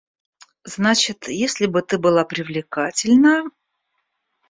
[0.63, 3.43] Значит, если бы ты была привлекательна...